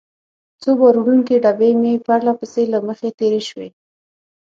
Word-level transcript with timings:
څو 0.61 0.69
بار 0.79 0.95
وړونکې 0.99 1.41
ډبې 1.43 1.69
مې 1.81 1.93
پرله 2.05 2.33
پسې 2.39 2.63
له 2.73 2.79
مخې 2.87 3.09
تېرې 3.19 3.41
شوې. 3.49 3.69